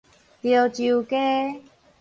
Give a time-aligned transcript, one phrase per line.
[0.41, 1.61] 潮州街